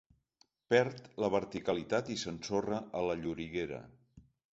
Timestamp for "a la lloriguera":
3.01-3.79